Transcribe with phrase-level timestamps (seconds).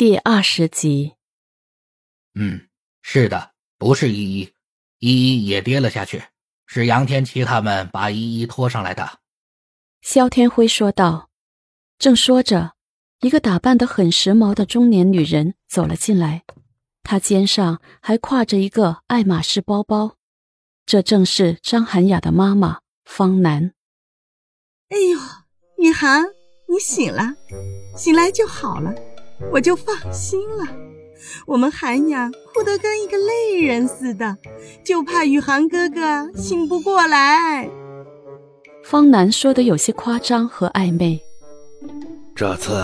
[0.00, 1.12] 第二十集。
[2.34, 2.68] 嗯，
[3.02, 4.50] 是的，不是依依，
[5.00, 6.22] 依依也跌了下去，
[6.64, 9.18] 是杨天琪他们把依依拖上来的。
[10.00, 11.28] 肖天辉说道。
[11.98, 12.76] 正说着，
[13.20, 16.44] 一个打扮得很时髦的中年女人走了进来，
[17.02, 20.16] 她肩上还挎着一个爱马仕包包，
[20.86, 23.74] 这正是张涵雅的妈妈方楠。
[24.88, 25.18] 哎呦，
[25.84, 26.24] 雨涵，
[26.70, 27.34] 你醒了，
[27.94, 28.94] 醒来就好了。
[29.52, 30.66] 我就放心了。
[31.46, 34.36] 我们涵雅哭得跟一个泪人似的，
[34.84, 37.68] 就怕雨涵哥哥醒不过来。
[38.82, 41.20] 方楠说的有些夸张和暧昧。
[42.34, 42.82] 这次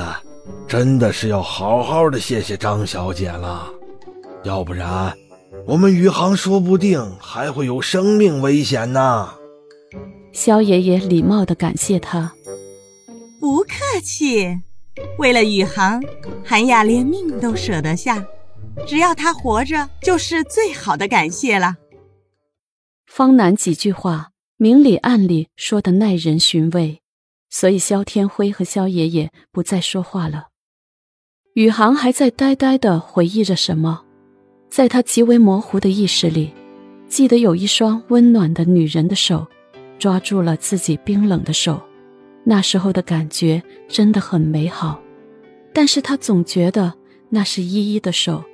[0.68, 3.70] 真的是要好好的谢谢张小姐了，
[4.44, 5.16] 要不然
[5.66, 9.30] 我们宇航说不定还会有生命危险呢。
[10.32, 12.34] 肖爷爷礼貌的感谢他。
[13.40, 14.60] 不客气。
[15.18, 16.02] 为了宇航，
[16.44, 18.24] 韩雅连命都舍得下，
[18.86, 21.76] 只要他活着，就是最好的感谢了。
[23.06, 27.00] 方楠几句话，明里暗里说的耐人寻味，
[27.48, 30.48] 所以肖天辉和肖爷爷不再说话了。
[31.54, 34.04] 宇航还在呆呆的回忆着什么，
[34.70, 36.52] 在他极为模糊的意识里，
[37.08, 39.46] 记得有一双温暖的女人的手，
[39.98, 41.80] 抓住了自己冰冷的手。
[42.48, 45.00] 那时候的感觉真的很美好，
[45.72, 46.94] 但是他总觉得
[47.28, 48.44] 那是依依的手，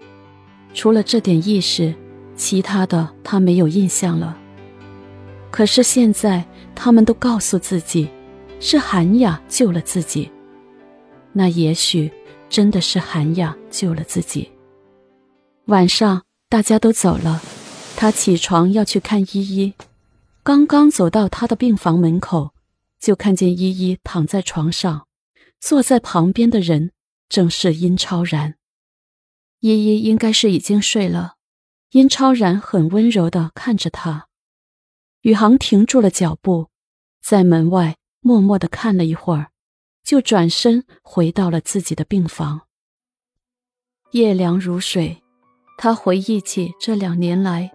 [0.73, 1.95] 除了这点意识，
[2.35, 4.35] 其他的他没有印象了。
[5.51, 6.43] 可是现在
[6.75, 8.09] 他们都告诉自己，
[8.61, 10.31] 是韩雅救了自己，
[11.35, 12.11] 那也许
[12.49, 14.51] 真的是韩雅救了自己。
[15.67, 17.43] 晚上大家都走了，
[17.95, 19.75] 他起床要去看依依，
[20.43, 22.53] 刚刚走到他的病房门口。
[23.03, 25.09] 就看见依依躺在床上，
[25.59, 26.93] 坐在旁边的人
[27.29, 28.55] 正是殷超然。
[29.59, 31.35] 依依应该是已经睡了，
[31.91, 34.29] 殷超然很温柔的看着他。
[35.23, 36.69] 宇航停住了脚步，
[37.21, 39.51] 在门外默默的看了一会儿，
[40.05, 42.69] 就转身回到了自己的病房。
[44.13, 45.21] 夜凉如水，
[45.77, 47.73] 他回忆起这两年来，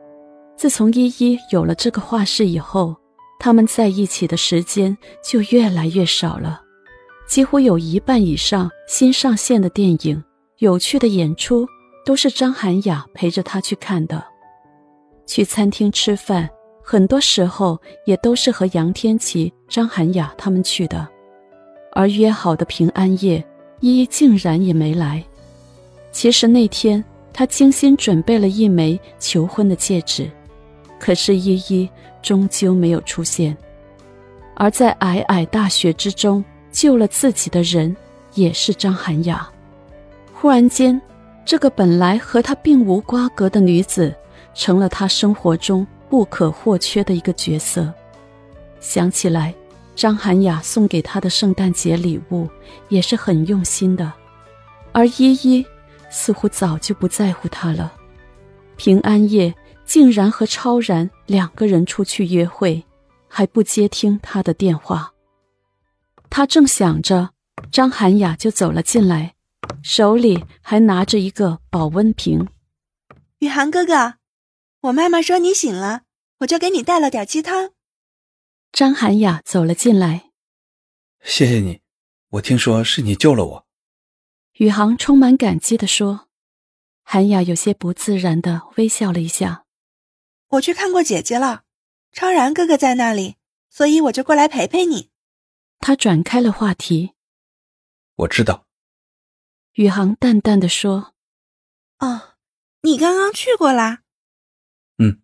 [0.55, 2.95] 自从依依有了这个画室以后。
[3.39, 6.61] 他们在一起的时间就越来越少了，
[7.27, 10.23] 几乎有一半以上新上线的电影、
[10.57, 11.67] 有趣的演出
[12.05, 14.23] 都是张涵雅陪着他去看的。
[15.25, 16.49] 去餐厅吃饭，
[16.83, 21.07] 很多时候也都是和杨天琪、张涵雅他们去的。
[21.91, 23.43] 而约好的平安夜，
[23.81, 25.23] 依依竟然也没来。
[26.11, 30.31] 其实那天他精心准备了一枚求婚的戒指，
[30.99, 31.89] 可是依依。
[32.23, 33.55] 终究没有出现，
[34.55, 36.43] 而在皑皑大雪之中
[36.73, 37.95] 救了自己的人，
[38.33, 39.47] 也是张涵雅。
[40.33, 40.99] 忽然间，
[41.45, 44.13] 这个本来和他并无瓜葛的女子，
[44.53, 47.93] 成了他生活中不可或缺的一个角色。
[48.81, 49.53] 想起来，
[49.95, 52.49] 张涵雅送给他的圣诞节礼物
[52.89, 54.11] 也是很用心的，
[54.91, 55.65] 而依依
[56.09, 57.93] 似乎早就不在乎他了。
[58.75, 59.53] 平安夜。
[59.87, 62.85] 竟然和超然两个人出去约会，
[63.27, 65.13] 还不接听他的电话。
[66.29, 67.31] 他正想着，
[67.71, 69.35] 张涵雅就走了进来，
[69.81, 72.47] 手里还拿着一个保温瓶。
[73.39, 74.15] 雨涵哥哥，
[74.81, 76.01] 我妈妈说你醒了，
[76.39, 77.71] 我就给你带了点鸡汤。
[78.73, 80.31] 张涵雅走了进来，
[81.23, 81.79] 谢谢你，
[82.31, 83.67] 我听说是你救了我。
[84.57, 86.27] 宇航充满感激地说。
[87.09, 89.63] 涵雅有些不自然的微笑了一下。
[90.49, 91.63] 我去看过姐姐了，
[92.11, 93.35] 超然哥哥在那里，
[93.69, 95.09] 所以我就过来陪陪你。
[95.79, 97.13] 他转开了话题。
[98.15, 98.65] 我知道。
[99.73, 101.13] 宇航淡淡的说
[101.99, 102.35] ：“哦，
[102.81, 104.03] 你刚刚去过啦？”
[104.97, 105.21] 嗯，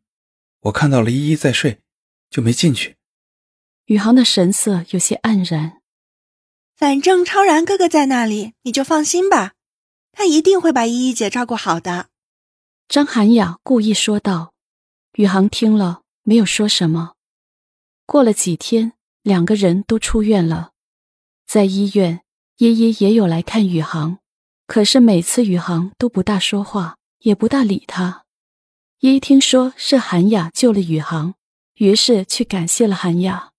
[0.60, 1.82] 我看到了依依在睡，
[2.30, 2.98] 就没进去。
[3.86, 5.82] 宇航的神色有些黯然。
[6.76, 9.54] 反正超然哥哥在那里，你就放心吧，
[10.12, 12.10] 他一定会把依依姐照顾好的。
[12.88, 14.53] 张涵雅故意说道。
[15.14, 17.14] 宇航听了，没有说什么。
[18.08, 20.72] 过了几天，两个人都出院了。
[21.46, 22.22] 在医院，
[22.58, 24.18] 依依也有来看宇航，
[24.66, 28.24] 可是每次宇航都不大说话，也不大理他。
[29.02, 31.36] 依依听说是韩雅救了宇航，
[31.76, 33.52] 于是去感谢了韩雅。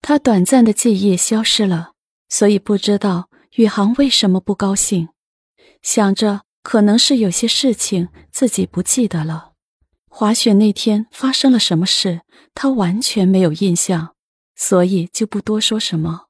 [0.00, 1.94] 他短暂的记忆消失了，
[2.28, 5.08] 所以不知道宇航为什么不高兴，
[5.82, 9.51] 想着可能是有些事情自己不记得了。
[10.14, 12.20] 滑雪那天发生了什么事，
[12.52, 14.14] 他完全没有印象，
[14.54, 16.26] 所以就不多说什么。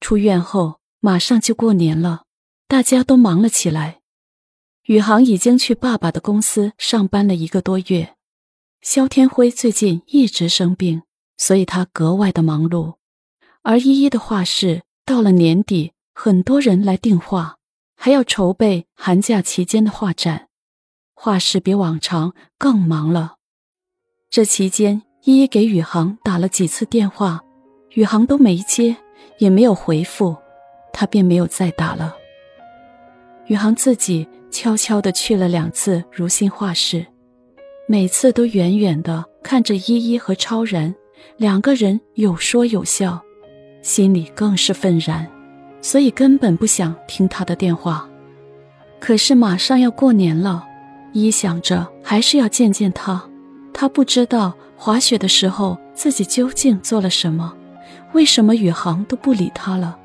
[0.00, 2.24] 出院后马上就过年了，
[2.66, 4.00] 大家都忙了起来。
[4.84, 8.16] 宇航已经去爸爸的公司上班了一个多月，
[8.80, 11.02] 肖天辉最近一直生病，
[11.36, 12.94] 所以他格外的忙碌。
[13.60, 17.58] 而依依的画室到了年底，很多人来订画，
[17.94, 20.48] 还要筹备寒假期间的画展，
[21.14, 23.36] 画室比往常更忙了。
[24.28, 27.40] 这期间，依依给宇航打了几次电话，
[27.94, 28.96] 宇航都没接，
[29.38, 30.36] 也没有回复，
[30.92, 32.14] 他便没有再打了。
[33.46, 37.06] 宇航自己悄悄地去了两次如新画室，
[37.86, 40.94] 每次都远远地看着依依和超然
[41.36, 43.22] 两个人有说有笑，
[43.82, 45.30] 心里更是愤然，
[45.80, 48.08] 所以根本不想听他的电话。
[48.98, 50.66] 可是马上要过年了，
[51.14, 53.22] 依想着还是要见见他。
[53.72, 57.54] 他不知道滑雪的时候自己究竟做了什么，
[58.12, 59.98] 为什么宇航都不理他了？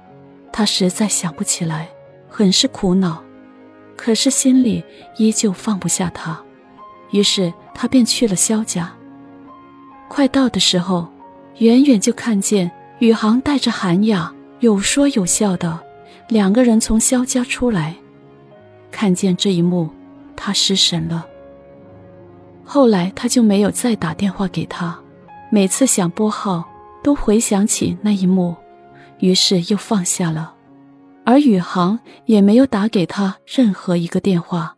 [0.52, 1.90] 他实在想不起来，
[2.30, 3.22] 很是苦恼。
[3.96, 4.84] 可是心里
[5.18, 6.40] 依旧放不下他，
[7.12, 8.92] 于是他便去了肖家。
[10.08, 11.08] 快到的时候，
[11.58, 15.80] 远远就看见宇航带着韩雅有说有笑的
[16.30, 17.96] 两个人从肖家出来。
[18.90, 19.90] 看见这一幕，
[20.42, 21.28] 他失神了。
[22.64, 24.98] 后来他就没有再打电话给他，
[25.52, 26.64] 每次想拨号
[27.04, 28.56] 都回想起那一幕，
[29.20, 30.54] 于是又放下了。
[31.26, 34.76] 而宇航也没有打给他任何一个电话。